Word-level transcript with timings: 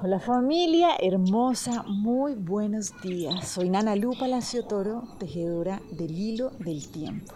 Hola 0.00 0.20
familia 0.20 0.90
hermosa, 1.00 1.82
muy 1.82 2.34
buenos 2.34 2.92
días. 3.02 3.48
Soy 3.48 3.68
Nana 3.68 3.96
Lu 3.96 4.16
Palacio 4.16 4.62
Toro, 4.64 5.02
tejedora 5.18 5.80
del 5.90 6.16
hilo 6.16 6.52
del 6.60 6.86
tiempo. 6.88 7.34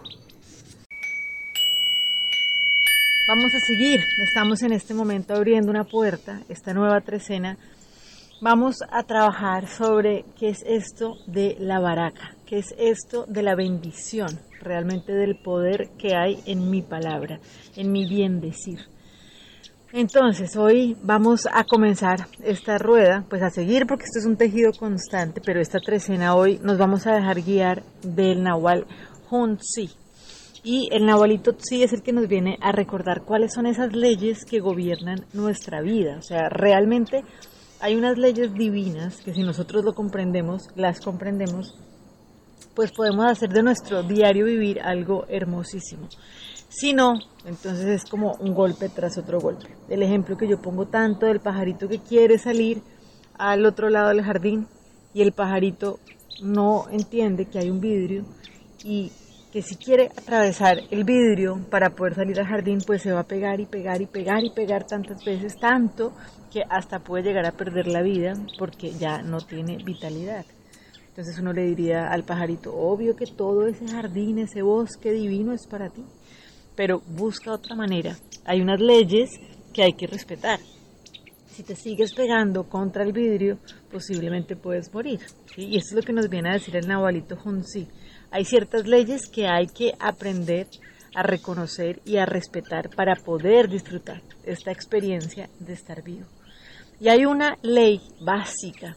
Vamos 3.27 3.53
a 3.53 3.59
seguir, 3.59 3.99
estamos 4.25 4.61
en 4.61 4.71
este 4.71 4.93
momento 4.93 5.33
abriendo 5.33 5.71
una 5.71 5.83
puerta, 5.83 6.39
esta 6.47 6.73
nueva 6.73 7.01
trecena. 7.01 7.57
Vamos 8.39 8.81
a 8.89 9.03
trabajar 9.03 9.67
sobre 9.67 10.23
qué 10.39 10.47
es 10.47 10.63
esto 10.65 11.17
de 11.27 11.57
la 11.59 11.81
baraca, 11.81 12.33
qué 12.45 12.59
es 12.59 12.73
esto 12.77 13.25
de 13.27 13.43
la 13.43 13.55
bendición, 13.55 14.39
realmente 14.61 15.11
del 15.11 15.35
poder 15.35 15.89
que 15.97 16.15
hay 16.15 16.41
en 16.45 16.69
mi 16.69 16.81
palabra, 16.81 17.41
en 17.75 17.91
mi 17.91 18.07
bien 18.07 18.39
decir. 18.39 18.79
Entonces, 19.95 20.55
hoy 20.57 20.97
vamos 21.03 21.47
a 21.53 21.65
comenzar 21.65 22.25
esta 22.43 22.79
rueda, 22.79 23.27
pues 23.29 23.43
a 23.43 23.51
seguir 23.51 23.85
porque 23.85 24.05
esto 24.05 24.17
es 24.17 24.25
un 24.25 24.37
tejido 24.37 24.71
constante, 24.71 25.39
pero 25.39 25.61
esta 25.61 25.77
trecena 25.77 26.33
hoy 26.33 26.59
nos 26.63 26.79
vamos 26.79 27.05
a 27.05 27.13
dejar 27.13 27.43
guiar 27.43 27.83
del 28.01 28.41
Nahual 28.41 28.87
Hunzi. 29.29 29.91
Y 30.63 30.89
el 30.91 31.05
Nahualito 31.05 31.53
Tzi 31.53 31.83
es 31.83 31.93
el 31.93 32.01
que 32.01 32.11
nos 32.11 32.27
viene 32.27 32.57
a 32.59 32.71
recordar 32.71 33.21
cuáles 33.23 33.53
son 33.53 33.67
esas 33.67 33.93
leyes 33.93 34.45
que 34.45 34.61
gobiernan 34.61 35.27
nuestra 35.31 35.81
vida. 35.81 36.17
O 36.17 36.23
sea, 36.23 36.49
realmente 36.49 37.23
hay 37.79 37.95
unas 37.95 38.17
leyes 38.17 38.51
divinas 38.51 39.17
que 39.17 39.35
si 39.35 39.43
nosotros 39.43 39.85
lo 39.85 39.93
comprendemos, 39.93 40.69
las 40.75 41.01
comprendemos, 41.01 41.77
pues 42.73 42.91
podemos 42.91 43.27
hacer 43.27 43.49
de 43.49 43.61
nuestro 43.61 44.01
diario 44.01 44.45
vivir 44.45 44.81
algo 44.81 45.25
hermosísimo. 45.29 46.09
Si 46.75 46.91
no, 46.91 47.19
entonces 47.45 47.85
es 47.85 48.09
como 48.09 48.33
un 48.39 48.55
golpe 48.55 48.89
tras 48.89 49.19
otro 49.19 49.39
golpe. 49.39 49.67
El 49.89 50.01
ejemplo 50.01 50.37
que 50.37 50.47
yo 50.47 50.59
pongo 50.59 50.87
tanto 50.87 51.27
del 51.27 51.39
pajarito 51.39 51.87
que 51.87 51.99
quiere 51.99 52.39
salir 52.39 52.81
al 53.37 53.63
otro 53.67 53.91
lado 53.91 54.09
del 54.09 54.23
jardín 54.23 54.65
y 55.13 55.21
el 55.21 55.33
pajarito 55.33 55.99
no 56.41 56.85
entiende 56.89 57.45
que 57.45 57.59
hay 57.59 57.69
un 57.69 57.79
vidrio 57.79 58.25
y 58.83 59.11
que 59.51 59.61
si 59.61 59.75
quiere 59.75 60.09
atravesar 60.17 60.79
el 60.89 61.03
vidrio 61.03 61.63
para 61.69 61.91
poder 61.91 62.15
salir 62.15 62.39
al 62.39 62.47
jardín, 62.47 62.79
pues 62.83 63.03
se 63.03 63.11
va 63.11 63.19
a 63.19 63.27
pegar 63.27 63.59
y 63.59 63.67
pegar 63.67 64.01
y 64.01 64.07
pegar 64.07 64.43
y 64.43 64.49
pegar 64.49 64.87
tantas 64.87 65.23
veces, 65.23 65.59
tanto 65.59 66.11
que 66.51 66.63
hasta 66.67 67.03
puede 67.03 67.25
llegar 67.25 67.45
a 67.45 67.51
perder 67.51 67.85
la 67.85 68.01
vida 68.01 68.33
porque 68.57 68.93
ya 68.93 69.21
no 69.21 69.41
tiene 69.41 69.77
vitalidad. 69.77 70.43
Entonces 71.09 71.37
uno 71.37 71.53
le 71.53 71.67
diría 71.67 72.07
al 72.07 72.23
pajarito, 72.23 72.75
obvio 72.75 73.15
que 73.15 73.27
todo 73.27 73.67
ese 73.67 73.87
jardín, 73.87 74.39
ese 74.39 74.63
bosque 74.63 75.11
divino 75.11 75.53
es 75.53 75.67
para 75.67 75.89
ti 75.89 76.03
pero 76.75 77.01
busca 77.07 77.51
otra 77.51 77.75
manera. 77.75 78.17
Hay 78.45 78.61
unas 78.61 78.79
leyes 78.79 79.31
que 79.73 79.83
hay 79.83 79.93
que 79.93 80.07
respetar. 80.07 80.59
Si 81.47 81.63
te 81.63 81.75
sigues 81.75 82.13
pegando 82.13 82.67
contra 82.67 83.03
el 83.03 83.13
vidrio, 83.13 83.59
posiblemente 83.91 84.55
puedes 84.55 84.93
morir. 84.93 85.19
Y 85.55 85.77
eso 85.77 85.89
es 85.89 85.93
lo 85.93 86.01
que 86.01 86.13
nos 86.13 86.29
viene 86.29 86.49
a 86.49 86.53
decir 86.53 86.75
el 86.75 86.87
Nahualito 86.87 87.37
Hunzi. 87.43 87.87
Hay 88.31 88.45
ciertas 88.45 88.87
leyes 88.87 89.29
que 89.29 89.47
hay 89.47 89.67
que 89.67 89.93
aprender 89.99 90.67
a 91.15 91.21
reconocer 91.21 92.01
y 92.05 92.17
a 92.17 92.25
respetar 92.25 92.89
para 92.89 93.15
poder 93.15 93.69
disfrutar 93.69 94.21
esta 94.43 94.71
experiencia 94.71 95.49
de 95.59 95.73
estar 95.73 96.01
vivo. 96.01 96.25
Y 96.99 97.09
hay 97.09 97.25
una 97.25 97.57
ley 97.61 98.01
básica 98.19 98.95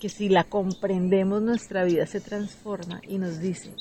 que 0.00 0.08
si 0.08 0.30
la 0.30 0.44
comprendemos 0.44 1.42
nuestra 1.42 1.84
vida 1.84 2.06
se 2.06 2.20
transforma 2.20 3.02
y 3.06 3.18
nos 3.18 3.40
dice, 3.40 3.74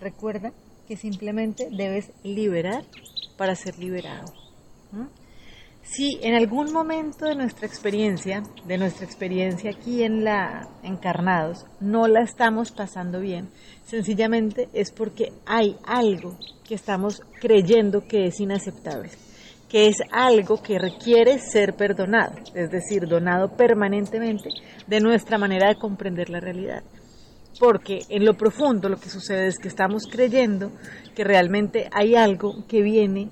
recuerda 0.00 0.52
que 0.86 0.96
simplemente 0.96 1.68
debes 1.70 2.10
liberar 2.22 2.84
para 3.36 3.54
ser 3.54 3.78
liberado. 3.78 4.32
Si 5.82 6.18
en 6.22 6.34
algún 6.34 6.72
momento 6.72 7.26
de 7.26 7.34
nuestra 7.34 7.66
experiencia, 7.66 8.42
de 8.66 8.78
nuestra 8.78 9.04
experiencia 9.04 9.70
aquí 9.70 10.02
en 10.02 10.24
la 10.24 10.66
encarnados, 10.82 11.66
no 11.80 12.08
la 12.08 12.22
estamos 12.22 12.72
pasando 12.72 13.20
bien, 13.20 13.50
sencillamente 13.84 14.68
es 14.72 14.90
porque 14.90 15.32
hay 15.44 15.76
algo 15.84 16.38
que 16.66 16.74
estamos 16.74 17.20
creyendo 17.40 18.06
que 18.06 18.26
es 18.26 18.40
inaceptable, 18.40 19.10
que 19.68 19.88
es 19.88 19.96
algo 20.10 20.62
que 20.62 20.78
requiere 20.78 21.38
ser 21.38 21.74
perdonado, 21.74 22.36
es 22.54 22.70
decir, 22.70 23.06
donado 23.06 23.54
permanentemente 23.54 24.48
de 24.86 25.00
nuestra 25.00 25.36
manera 25.36 25.68
de 25.68 25.76
comprender 25.76 26.30
la 26.30 26.40
realidad 26.40 26.82
porque 27.58 28.00
en 28.08 28.24
lo 28.24 28.34
profundo 28.34 28.88
lo 28.88 28.96
que 28.96 29.08
sucede 29.08 29.46
es 29.46 29.58
que 29.58 29.68
estamos 29.68 30.06
creyendo 30.10 30.72
que 31.14 31.24
realmente 31.24 31.88
hay 31.92 32.14
algo 32.14 32.66
que 32.66 32.82
viene 32.82 33.30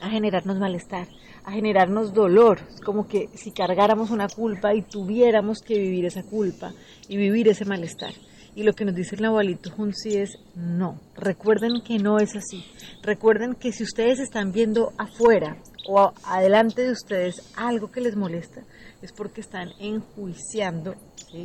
a 0.00 0.10
generarnos 0.10 0.58
malestar, 0.58 1.06
a 1.44 1.52
generarnos 1.52 2.12
dolor, 2.12 2.60
como 2.84 3.06
que 3.06 3.28
si 3.34 3.52
cargáramos 3.52 4.10
una 4.10 4.28
culpa 4.28 4.74
y 4.74 4.82
tuviéramos 4.82 5.60
que 5.60 5.78
vivir 5.78 6.06
esa 6.06 6.22
culpa 6.22 6.72
y 7.08 7.16
vivir 7.16 7.48
ese 7.48 7.64
malestar. 7.64 8.12
Y 8.54 8.64
lo 8.64 8.72
que 8.72 8.84
nos 8.84 8.94
dice 8.94 9.14
el 9.14 9.22
Nahualito 9.22 9.70
Hunzi 9.76 10.16
es 10.16 10.38
no, 10.56 11.00
recuerden 11.14 11.82
que 11.82 11.98
no 11.98 12.18
es 12.18 12.34
así, 12.34 12.64
recuerden 13.02 13.54
que 13.54 13.72
si 13.72 13.84
ustedes 13.84 14.18
están 14.18 14.52
viendo 14.52 14.92
afuera 14.98 15.56
o 15.88 16.12
adelante 16.24 16.82
de 16.82 16.92
ustedes 16.92 17.52
algo 17.56 17.90
que 17.90 18.00
les 18.00 18.16
molesta, 18.16 18.62
es 19.02 19.12
porque 19.12 19.40
están 19.40 19.70
enjuiciando 19.78 20.94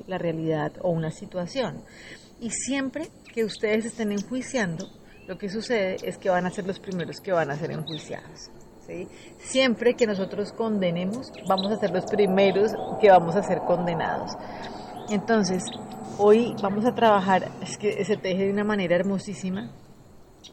la 0.07 0.18
realidad 0.18 0.73
o 0.81 0.90
una 0.90 1.12
situación. 1.12 1.84
Y 2.40 2.50
siempre 2.50 3.09
que 3.34 3.46
ustedes 3.46 3.85
estén 3.85 4.12
enjuiciando, 4.12 4.90
lo 5.28 5.38
que 5.38 5.50
sucede 5.50 5.97
es 6.03 6.18
que 6.18 6.29
van 6.29 6.46
a 6.46 6.51
ser 6.51 6.68
los 6.68 6.79
primeros 6.79 7.19
que 7.19 7.31
van 7.31 7.50
a 7.50 7.57
ser 7.57 7.72
enjuiciados. 7.72 8.51
Siempre 9.40 9.96
que 9.96 10.06
nosotros 10.06 10.52
condenemos, 10.52 11.31
vamos 11.47 11.72
a 11.72 11.79
ser 11.79 11.90
los 11.91 12.06
primeros 12.06 12.72
que 13.02 13.09
vamos 13.09 13.35
a 13.35 13.41
ser 13.41 13.59
condenados. 13.59 14.31
Entonces, 15.09 15.63
hoy 16.19 16.56
vamos 16.62 16.85
a 16.85 16.94
trabajar, 16.94 17.50
es 17.62 17.78
que 17.78 18.06
se 18.06 18.17
teje 18.17 18.46
de 18.46 18.52
una 18.52 18.63
manera 18.63 18.96
hermosísima, 18.96 19.72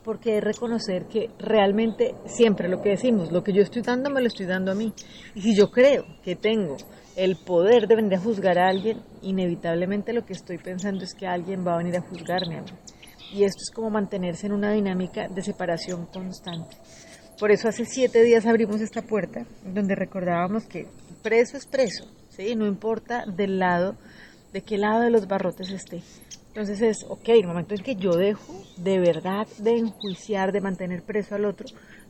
porque 0.04 0.38
es 0.38 0.44
reconocer 0.44 1.06
que 1.06 1.30
realmente 1.38 2.14
siempre 2.26 2.68
lo 2.68 2.80
que 2.80 2.90
decimos, 2.90 3.32
lo 3.32 3.42
que 3.42 3.52
yo 3.52 3.62
estoy 3.62 3.82
dando 3.82 4.10
me 4.10 4.20
lo 4.20 4.26
estoy 4.26 4.46
dando 4.46 4.72
a 4.72 4.74
mí. 4.74 4.92
Y 5.34 5.42
si 5.42 5.56
yo 5.56 5.70
creo 5.70 6.04
que 6.22 6.36
tengo 6.36 6.76
el 7.16 7.36
poder 7.36 7.86
de 7.86 7.96
venir 7.96 8.14
a 8.14 8.20
juzgar 8.20 8.58
a 8.58 8.68
alguien, 8.68 9.02
inevitablemente 9.22 10.12
lo 10.12 10.24
que 10.24 10.32
estoy 10.32 10.58
pensando 10.58 11.04
es 11.04 11.14
que 11.14 11.26
alguien 11.26 11.66
va 11.66 11.74
a 11.74 11.78
venir 11.78 11.96
a 11.96 12.02
juzgarme 12.02 12.58
a 12.58 12.62
mí. 12.62 12.70
Y 13.32 13.44
esto 13.44 13.62
es 13.62 13.70
como 13.70 13.90
mantenerse 13.90 14.46
en 14.46 14.52
una 14.52 14.72
dinámica 14.72 15.28
de 15.28 15.42
separación 15.42 16.06
constante. 16.06 16.76
Por 17.38 17.50
eso 17.50 17.68
hace 17.68 17.84
siete 17.84 18.22
días 18.22 18.46
abrimos 18.46 18.80
esta 18.80 19.02
puerta 19.02 19.46
donde 19.64 19.94
recordábamos 19.94 20.64
que 20.64 20.86
preso 21.22 21.56
es 21.56 21.66
preso, 21.66 22.04
¿sí? 22.28 22.54
no 22.54 22.66
importa 22.66 23.24
del 23.26 23.58
lado, 23.58 23.96
de 24.52 24.62
qué 24.62 24.76
lado 24.76 25.00
de 25.00 25.10
los 25.10 25.26
barrotes 25.26 25.70
esté. 25.70 26.02
Entonces 26.52 26.82
es, 26.82 27.06
ok, 27.08 27.30
el 27.30 27.46
momento 27.46 27.74
en 27.74 27.82
que 27.82 27.96
yo 27.96 28.14
dejo 28.14 28.62
de 28.76 28.98
verdad 28.98 29.46
de 29.56 29.78
enjuiciar, 29.78 30.52
de 30.52 30.60
mantener 30.60 31.02
preso 31.02 31.34
al 31.34 31.46
otro, 31.46 31.66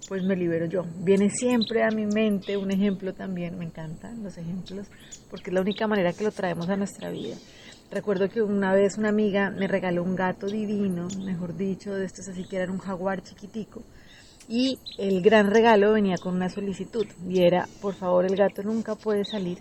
pues 0.08 0.24
me 0.24 0.34
libero 0.34 0.66
yo. 0.66 0.82
Viene 0.98 1.30
siempre 1.30 1.84
a 1.84 1.90
mi 1.90 2.06
mente 2.06 2.56
un 2.56 2.72
ejemplo 2.72 3.14
también, 3.14 3.56
me 3.56 3.66
encantan 3.66 4.24
los 4.24 4.36
ejemplos, 4.36 4.88
porque 5.30 5.50
es 5.50 5.54
la 5.54 5.60
única 5.60 5.86
manera 5.86 6.12
que 6.12 6.24
lo 6.24 6.32
traemos 6.32 6.68
a 6.68 6.74
nuestra 6.74 7.12
vida. 7.12 7.36
Recuerdo 7.92 8.28
que 8.28 8.42
una 8.42 8.72
vez 8.72 8.98
una 8.98 9.10
amiga 9.10 9.50
me 9.50 9.68
regaló 9.68 10.02
un 10.02 10.16
gato 10.16 10.48
divino, 10.48 11.06
mejor 11.24 11.56
dicho, 11.56 11.94
de 11.94 12.04
estos 12.04 12.26
así 12.26 12.42
que 12.42 12.56
era 12.56 12.72
un 12.72 12.78
jaguar 12.78 13.22
chiquitico, 13.22 13.84
y 14.48 14.76
el 14.98 15.22
gran 15.22 15.52
regalo 15.52 15.92
venía 15.92 16.16
con 16.16 16.34
una 16.34 16.48
solicitud, 16.48 17.06
y 17.28 17.44
era, 17.44 17.68
por 17.80 17.94
favor, 17.94 18.24
el 18.24 18.34
gato 18.34 18.64
nunca 18.64 18.96
puede 18.96 19.24
salir 19.24 19.58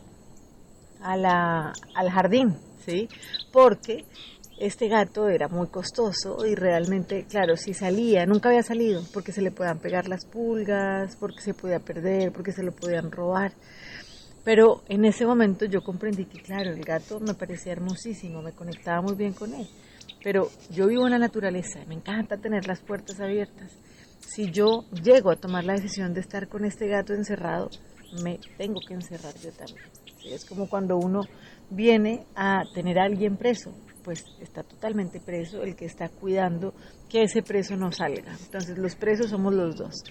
a 1.04 1.16
la, 1.18 1.72
al 1.94 2.10
jardín, 2.10 2.56
¿sí? 2.84 3.08
Porque 3.52 4.06
este 4.62 4.88
gato 4.88 5.28
era 5.28 5.48
muy 5.48 5.68
costoso 5.68 6.46
y 6.46 6.54
realmente, 6.54 7.26
claro, 7.28 7.58
si 7.58 7.74
salía, 7.74 8.28
nunca 8.28 8.50
había 8.50 8.62
salido 8.62 9.02
porque 9.12 9.32
se 9.32 9.42
le 9.42 9.50
podían 9.50 9.80
pegar 9.80 10.08
las 10.08 10.24
pulgas, 10.26 11.16
porque 11.16 11.42
se 11.42 11.56
podía 11.56 11.80
perder, 11.80 12.32
porque 12.32 12.52
se 12.52 12.62
lo 12.62 12.72
podían 12.72 13.12
robar. 13.12 13.54
Pero 14.44 14.84
en 14.88 15.06
ese 15.06 15.26
momento 15.26 15.66
yo 15.66 15.82
comprendí 15.82 16.26
que, 16.26 16.44
claro, 16.44 16.70
el 16.70 16.84
gato 16.84 17.20
me 17.20 17.34
parecía 17.34 17.72
hermosísimo, 17.72 18.44
me 18.44 18.52
conectaba 18.52 19.02
muy 19.02 19.16
bien 19.16 19.34
con 19.34 19.52
él. 19.56 19.68
Pero 20.24 20.52
yo 20.70 20.88
vivo 20.88 21.08
en 21.08 21.14
la 21.14 21.20
naturaleza, 21.20 21.80
me 21.88 21.96
encanta 21.96 22.38
tener 22.38 22.68
las 22.68 22.82
puertas 22.82 23.20
abiertas. 23.20 23.72
Si 24.20 24.52
yo 24.52 24.86
llego 25.04 25.32
a 25.32 25.38
tomar 25.38 25.64
la 25.64 25.74
decisión 25.74 26.14
de 26.14 26.20
estar 26.20 26.48
con 26.48 26.66
este 26.66 26.88
gato 26.88 27.16
encerrado, 27.16 27.72
me 28.24 28.40
tengo 28.60 28.80
que 28.88 28.94
encerrar 28.94 29.34
yo 29.42 29.52
también. 29.54 29.90
Es 30.24 30.46
como 30.46 30.70
cuando 30.70 30.98
uno 30.98 31.22
viene 31.72 32.28
a 32.36 32.62
tener 32.76 33.00
a 33.00 33.06
alguien 33.06 33.38
preso 33.38 33.74
pues 34.04 34.24
está 34.40 34.64
totalmente 34.64 35.20
preso, 35.20 35.64
el 35.64 35.76
que 35.76 35.86
está 35.86 36.10
cuidando 36.10 36.74
que 37.10 37.24
ese 37.24 37.42
preso 37.42 37.76
no 37.76 37.92
salga. 37.92 38.36
Entonces 38.44 38.78
los 38.78 38.96
presos 38.96 39.30
somos 39.30 39.54
los 39.54 39.76
dos. 39.76 40.04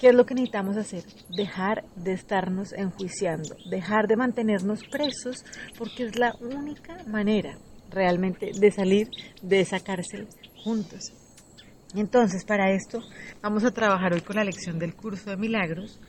¿Qué 0.00 0.08
es 0.08 0.14
lo 0.14 0.26
que 0.26 0.34
necesitamos 0.34 0.76
hacer? 0.76 1.04
Dejar 1.30 1.84
de 1.96 2.12
estarnos 2.12 2.72
enjuiciando, 2.72 3.56
dejar 3.70 4.06
de 4.06 4.16
mantenernos 4.16 4.80
presos, 4.90 5.44
porque 5.78 6.04
es 6.04 6.18
la 6.18 6.34
única 6.40 7.02
manera 7.06 7.56
realmente 7.90 8.50
de 8.52 8.70
salir 8.70 9.08
de 9.40 9.60
esa 9.60 9.80
cárcel 9.80 10.28
juntos. 10.62 11.12
Entonces, 11.94 12.44
para 12.44 12.72
esto 12.72 13.00
vamos 13.40 13.64
a 13.64 13.70
trabajar 13.70 14.12
hoy 14.12 14.20
con 14.20 14.36
la 14.36 14.44
lección 14.44 14.78
del 14.78 14.94
curso 14.94 15.30
de 15.30 15.36
milagros, 15.36 16.00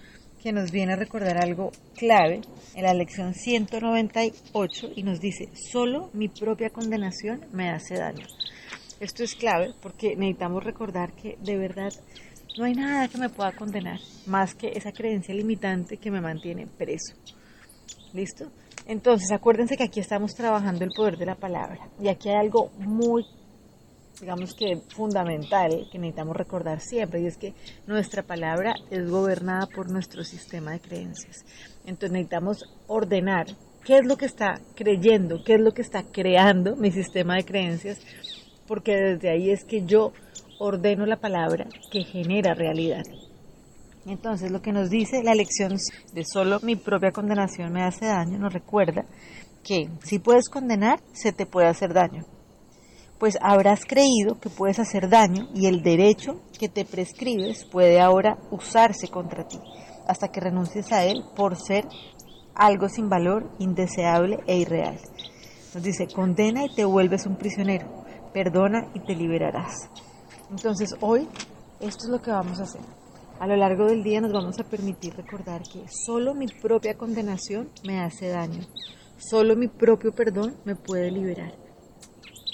que 0.46 0.54
nos 0.54 0.72
viene 0.72 0.94
a 0.94 0.96
recordar 0.96 1.44
algo 1.44 1.72
clave 1.96 2.42
en 2.76 2.84
la 2.84 2.94
lección 2.94 3.34
198 3.34 4.92
y 4.96 5.02
nos 5.02 5.20
dice, 5.20 5.50
solo 5.56 6.12
mi 6.14 6.28
propia 6.30 6.70
condenación 6.70 7.42
me 7.52 7.72
hace 7.72 7.96
daño. 7.96 8.28
Esto 9.00 9.24
es 9.24 9.34
clave 9.34 9.74
porque 9.82 10.16
necesitamos 10.16 10.64
recordar 10.64 11.14
que 11.14 11.36
de 11.42 11.58
verdad 11.58 11.92
no 12.60 12.66
hay 12.66 12.76
nada 12.76 13.08
que 13.08 13.18
me 13.18 13.30
pueda 13.30 13.54
condenar 13.54 14.00
más 14.28 14.54
que 14.54 14.68
esa 14.68 14.92
creencia 14.92 15.34
limitante 15.34 15.98
que 15.98 16.12
me 16.12 16.22
mantiene 16.22 16.68
preso. 16.68 17.16
¿Listo? 18.14 18.52
Entonces, 18.86 19.32
acuérdense 19.32 19.76
que 19.76 19.86
aquí 19.86 20.00
estamos 20.00 20.36
trabajando 20.36 20.86
el 20.86 20.92
poder 20.96 21.18
de 21.18 21.26
la 21.26 21.36
palabra. 21.36 21.90
Y 22.00 22.08
aquí 22.08 22.30
hay 22.30 22.36
algo 22.36 22.70
muy, 22.78 23.26
digamos 24.20 24.54
que 24.54 24.78
fundamental 24.96 25.88
que 25.92 26.00
necesitamos 26.00 26.36
recordar 26.36 26.80
siempre, 26.80 27.22
y 27.22 27.28
es 27.28 27.38
que 27.38 27.54
nuestra 27.88 28.24
palabra 28.24 28.74
es 28.90 29.10
gobernada 29.10 29.68
por 29.68 29.90
nuestro 29.90 30.24
sistema 30.24 30.72
de 30.72 30.80
creencias. 30.80 31.46
Entonces 31.86 32.12
necesitamos 32.12 32.64
ordenar 32.88 33.48
qué 33.84 33.98
es 33.98 34.06
lo 34.06 34.18
que 34.18 34.26
está 34.26 34.60
creyendo, 34.76 35.44
qué 35.46 35.56
es 35.56 35.62
lo 35.62 35.74
que 35.74 35.82
está 35.82 36.04
creando 36.04 36.76
mi 36.76 36.92
sistema 36.92 37.36
de 37.36 37.46
creencias, 37.46 38.00
porque 38.68 38.96
desde 38.96 39.30
ahí 39.30 39.52
es 39.52 39.64
que 39.64 39.86
yo 39.86 40.12
ordeno 40.60 41.06
la 41.06 41.18
palabra 41.18 41.68
que 41.92 42.04
genera 42.04 42.54
realidad. 42.54 43.04
Entonces, 44.06 44.52
lo 44.52 44.62
que 44.62 44.72
nos 44.72 44.90
dice 44.90 45.24
la 45.24 45.34
lección 45.34 45.78
de 46.14 46.24
solo 46.26 46.60
mi 46.62 46.76
propia 46.76 47.12
condenación 47.12 47.74
me 47.74 47.84
hace 47.84 48.06
daño, 48.06 48.38
nos 48.38 48.54
recuerda 48.54 49.06
que 49.64 49.90
si 50.04 50.20
puedes 50.20 50.48
condenar, 50.48 51.00
se 51.12 51.32
te 51.32 51.48
puede 51.48 51.68
hacer 51.68 51.92
daño. 51.92 52.24
Pues 53.20 53.38
habrás 53.42 53.86
creído 53.86 54.40
que 54.40 54.50
puedes 54.50 54.80
hacer 54.80 55.10
daño 55.10 55.48
y 55.54 55.68
el 55.68 55.82
derecho 55.82 56.42
que 56.60 56.68
te 56.68 56.84
prescribes 56.84 57.66
puede 57.66 58.02
ahora 58.02 58.38
usarse 58.52 59.08
contra 59.08 59.48
ti, 59.48 59.60
hasta 60.08 60.28
que 60.28 60.42
renuncies 60.42 60.92
a 60.92 61.06
él 61.06 61.24
por 61.36 61.56
ser 61.56 61.88
algo 62.56 62.90
sin 62.90 63.10
valor, 63.10 63.50
indeseable 63.60 64.40
e 64.48 64.58
irreal. 64.58 65.00
Nos 65.74 65.84
dice, 65.84 66.08
condena 66.08 66.66
y 66.66 66.76
te 66.76 66.86
vuelves 66.86 67.26
un 67.26 67.38
prisionero, 67.38 67.88
perdona 68.34 68.90
y 68.94 69.00
te 69.00 69.16
liberarás. 69.16 69.90
Entonces 70.50 70.96
hoy 71.02 71.28
esto 71.80 72.06
es 72.06 72.10
lo 72.10 72.22
que 72.22 72.32
vamos 72.32 72.60
a 72.60 72.64
hacer. 72.64 72.82
A 73.40 73.48
lo 73.48 73.56
largo 73.58 73.86
del 73.86 74.04
día 74.04 74.22
nos 74.22 74.32
vamos 74.32 74.60
a 74.60 74.64
permitir 74.64 75.14
recordar 75.16 75.62
que 75.64 75.86
solo 75.90 76.34
mi 76.34 76.48
propia 76.48 76.98
condenación 76.98 77.70
me 77.86 78.00
hace 78.00 78.30
daño. 78.30 78.66
Solo 79.18 79.56
mi 79.56 79.68
propio 79.68 80.14
perdón 80.14 80.56
me 80.64 80.76
puede 80.76 81.12
liberar. 81.12 81.65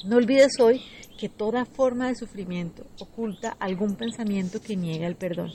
No 0.04 0.18
olvides 0.18 0.60
hoy 0.60 0.82
que 1.20 1.30
toda 1.30 1.66
forma 1.66 2.08
de 2.08 2.16
sufrimiento 2.16 2.88
oculta 3.00 3.56
algún 3.60 3.96
pensamiento 3.96 4.60
que 4.60 4.76
niega 4.76 5.06
el 5.06 5.16
perdón 5.16 5.52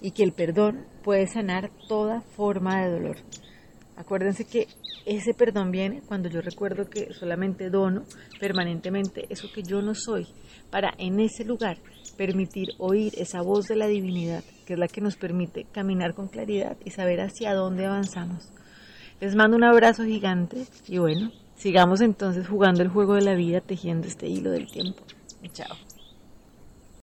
y 0.00 0.12
que 0.12 0.22
el 0.22 0.32
perdón 0.32 0.86
puede 1.04 1.26
sanar 1.26 1.70
toda 1.88 2.22
forma 2.22 2.82
de 2.82 2.90
dolor. 2.90 3.16
Acuérdense 3.96 4.46
que 4.46 4.66
ese 5.04 5.34
perdón 5.34 5.70
viene 5.70 6.00
cuando 6.00 6.30
yo 6.30 6.40
recuerdo 6.40 6.88
que 6.88 7.12
solamente 7.12 7.68
dono 7.68 8.04
permanentemente 8.40 9.26
eso 9.28 9.48
que 9.54 9.62
yo 9.62 9.82
no 9.82 9.94
soy 9.94 10.26
para 10.70 10.94
en 10.96 11.20
ese 11.20 11.44
lugar 11.44 11.76
permitir 12.16 12.68
oír 12.78 13.12
esa 13.18 13.42
voz 13.42 13.68
de 13.68 13.76
la 13.76 13.88
divinidad, 13.88 14.42
que 14.66 14.72
es 14.72 14.78
la 14.78 14.88
que 14.88 15.02
nos 15.02 15.16
permite 15.16 15.66
caminar 15.70 16.14
con 16.14 16.28
claridad 16.28 16.78
y 16.82 16.90
saber 16.90 17.20
hacia 17.20 17.52
dónde 17.52 17.84
avanzamos. 17.84 18.48
Les 19.20 19.34
mando 19.34 19.56
un 19.56 19.64
abrazo 19.64 20.04
gigante 20.04 20.64
y 20.88 20.96
bueno, 20.96 21.30
sigamos 21.62 22.00
entonces 22.00 22.48
jugando 22.48 22.82
el 22.82 22.88
juego 22.88 23.14
de 23.14 23.22
la 23.22 23.34
vida 23.34 23.60
tejiendo 23.60 24.08
este 24.08 24.26
hilo 24.26 24.50
del 24.50 24.66
tiempo. 24.66 25.04
Chao. 25.52 25.76